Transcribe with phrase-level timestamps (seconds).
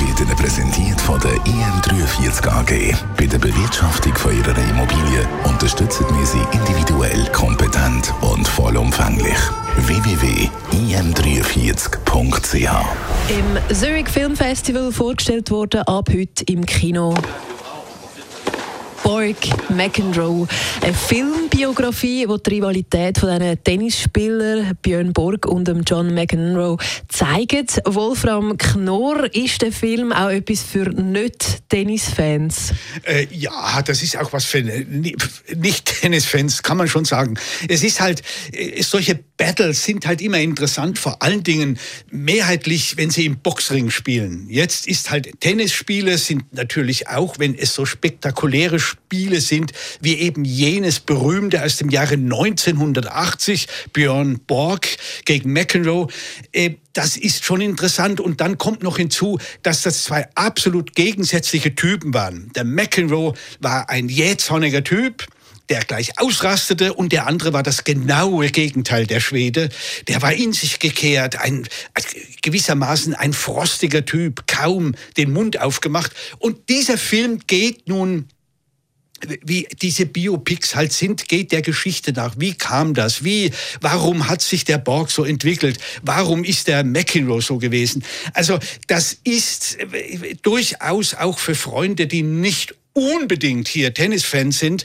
[0.00, 2.94] wird Ihnen präsentiert von der IM43 AG.
[3.16, 9.36] Bei der Bewirtschaftung von Ihrer Immobilie unterstützen wir Sie individuell, kompetent und vollumfänglich.
[9.76, 12.70] www.im43.ch
[13.28, 17.14] Im Zurich Film Festival vorgestellt wurde ab heute im Kino.
[19.02, 19.36] Borg
[19.70, 20.46] McEnroe.
[20.82, 20.94] Eine
[21.50, 26.76] Filmbiografie, die die Rivalität von diesen Tennisspielern Björn Borg und John McEnroe
[27.08, 27.80] zeigt.
[27.84, 32.72] Wolfram Knorr, ist der Film auch etwas für Nicht-Tennis-Fans?
[33.04, 37.38] Äh, ja, das ist auch was für Nicht-Tennis-Fans, kann man schon sagen.
[37.68, 41.78] Es ist halt, äh, solche Battles sind halt immer interessant, vor allen Dingen
[42.10, 44.46] mehrheitlich, wenn sie im Boxring spielen.
[44.50, 50.44] Jetzt ist halt Tennisspiele sind natürlich auch, wenn es so spektakuläre Spiele sind, wie eben
[50.44, 54.86] jenes berühmte aus dem Jahre 1980, Björn Borg
[55.24, 56.08] gegen McEnroe.
[56.52, 58.20] Äh, das ist schon interessant.
[58.20, 62.50] Und dann kommt noch hinzu, dass das zwei absolut gegensätzliche Typen waren.
[62.54, 65.26] Der McEnroe war ein jähzorniger Typ,
[65.70, 69.68] der gleich ausrastete und der andere war das genaue Gegenteil der Schwede.
[70.08, 71.66] Der war in sich gekehrt, ein
[72.42, 76.12] gewissermaßen ein frostiger Typ, kaum den Mund aufgemacht.
[76.38, 78.28] Und dieser Film geht nun
[79.42, 82.34] wie diese Biopics halt sind, geht der Geschichte nach.
[82.38, 83.24] Wie kam das?
[83.24, 85.78] Wie, warum hat sich der Borg so entwickelt?
[86.02, 88.04] Warum ist der McEnroe so gewesen?
[88.34, 94.84] Also, das ist äh, durchaus auch für Freunde, die nicht unbedingt hier Tennisfans sind,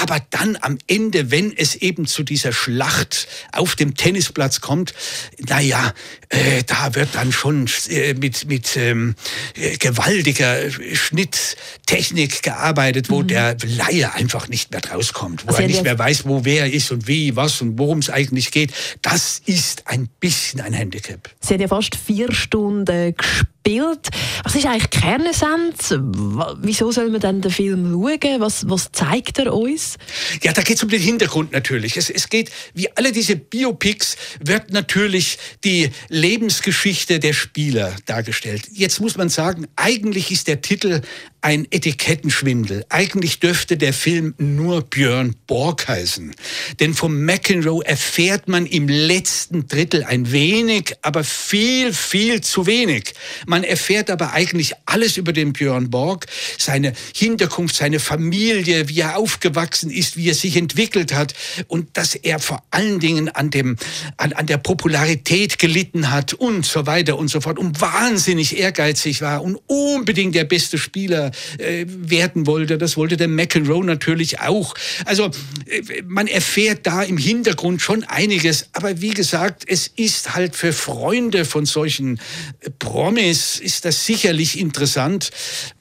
[0.00, 4.94] aber dann am Ende, wenn es eben zu dieser Schlacht auf dem Tennisplatz kommt,
[5.46, 5.92] naja,
[6.30, 9.14] äh, da wird dann schon äh, mit, mit ähm,
[9.54, 13.28] äh, gewaltiger Schnitttechnik gearbeitet, wo mhm.
[13.28, 16.90] der Laie einfach nicht mehr rauskommt, wo also er nicht mehr weiß, wo wer ist
[16.90, 18.72] und wie, was und worum es eigentlich geht.
[19.02, 21.30] Das ist ein bisschen ein Handicap.
[21.40, 24.08] Sie hat ja fast vier Stunden gespielt Bild.
[24.42, 25.94] Was ist eigentlich Kernessenz?
[26.60, 28.40] Wieso soll man dann den Film schauen?
[28.40, 29.96] Was, was zeigt er uns?
[30.42, 31.96] Ja, da geht es um den Hintergrund natürlich.
[31.96, 38.62] Es, es geht, wie alle diese Biopics, wird natürlich die Lebensgeschichte der Spieler dargestellt.
[38.72, 41.02] Jetzt muss man sagen, eigentlich ist der Titel
[41.42, 42.84] ein Etikettenschwindel.
[42.88, 46.34] Eigentlich dürfte der Film nur Björn Borg heißen.
[46.80, 53.14] Denn vom McEnroe erfährt man im letzten Drittel ein wenig, aber viel, viel zu wenig.
[53.46, 56.26] Man erfährt aber eigentlich alles über den Björn Borg,
[56.58, 61.34] seine Hinterkunft, seine Familie, wie er aufgewachsen ist, wie er sich entwickelt hat
[61.68, 63.76] und dass er vor allen Dingen an dem,
[64.16, 69.22] an, an der Popularität gelitten hat und so weiter und so fort und wahnsinnig ehrgeizig
[69.22, 72.78] war und unbedingt der beste Spieler äh, werden wollte.
[72.78, 74.74] Das wollte der McEnroe natürlich auch.
[75.04, 75.30] Also
[75.66, 78.68] äh, man erfährt da im Hintergrund schon einiges.
[78.72, 82.18] Aber wie gesagt, es ist halt für Freunde von solchen
[82.60, 85.30] äh, Promis ist das sicherlich interessant.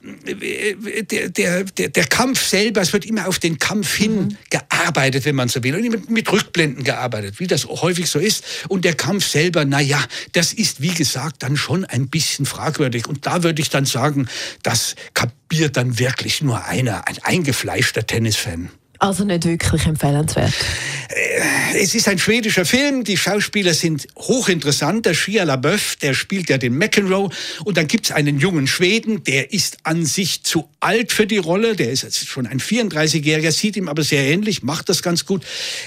[0.02, 4.38] Der, der, der, der Kampf selber, es wird immer auf den Kampf hin mhm.
[4.50, 5.76] gearbeitet, wenn man so will.
[5.76, 8.44] Und mit, mit Rückblenden gearbeitet, wie das häufig so ist.
[8.68, 10.04] Und der Kampf selber, na ja,
[10.34, 13.08] das ist wie gesagt dann schon ein bisschen fragwürdig.
[13.08, 14.28] Und da würde ich dann sagen,
[14.64, 18.70] das kapiert dann wirklich nur einer, ein eingefleischter Tennisfan.
[19.00, 20.52] Also nicht wirklich empfehlenswert.
[21.08, 25.06] Äh, es ist ein schwedischer Film, die Schauspieler sind hochinteressant.
[25.06, 27.30] Der Shia LaBeouf, der spielt ja den McEnroe.
[27.64, 31.78] Und dann gibt's einen jungen Schweden, der ist an sich zu alt für die Rolle.
[31.78, 35.46] Der ist jetzt schon ein 34-Jähriger, sieht ihm aber sehr ähnlich, macht das ganz gut.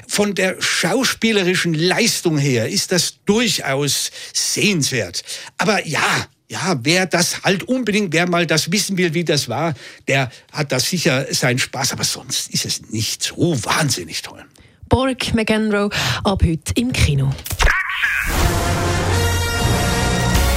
[0.08, 5.22] Von der schauspielerischen Leistung her ist das durchaus sehenswert.
[5.58, 9.72] Aber ja, ja, wer das halt unbedingt, wer mal das wissen will, wie das war,
[10.06, 11.94] der hat da sicher seinen Spaß.
[11.94, 14.44] Aber sonst ist es nicht so wahnsinnig toll.
[14.88, 15.88] Borg McEnroe
[16.22, 17.32] ab heute im Kino.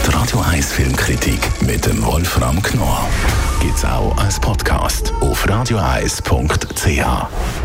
[0.06, 3.10] Die Radio 1 Filmkritik mit dem Wolfram Knorr
[3.62, 7.65] gibt's auch als Podcast auf radioeis.ch.